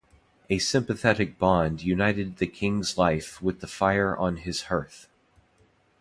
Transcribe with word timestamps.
A 0.49 0.57
sympathetic 0.57 1.37
bond 1.37 1.83
united 1.83 2.37
the 2.37 2.47
king's 2.47 2.97
life 2.97 3.39
with 3.39 3.59
the 3.59 3.67
fire 3.67 4.17
on 4.17 4.37
his 4.37 4.63
hearth. 4.63 5.07